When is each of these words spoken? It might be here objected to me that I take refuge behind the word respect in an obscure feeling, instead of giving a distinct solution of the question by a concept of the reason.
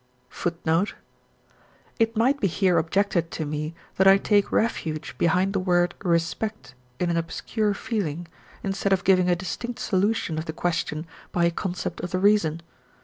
It 1.99 2.17
might 2.17 2.39
be 2.39 2.47
here 2.47 2.79
objected 2.79 3.29
to 3.29 3.45
me 3.45 3.75
that 3.97 4.07
I 4.07 4.17
take 4.17 4.51
refuge 4.51 5.15
behind 5.19 5.53
the 5.53 5.59
word 5.59 5.93
respect 6.03 6.73
in 6.99 7.11
an 7.11 7.17
obscure 7.17 7.75
feeling, 7.75 8.27
instead 8.63 8.93
of 8.93 9.03
giving 9.03 9.29
a 9.29 9.35
distinct 9.35 9.77
solution 9.77 10.39
of 10.39 10.45
the 10.45 10.53
question 10.53 11.05
by 11.31 11.45
a 11.45 11.51
concept 11.51 11.99
of 12.01 12.09
the 12.09 12.19
reason. 12.19 12.63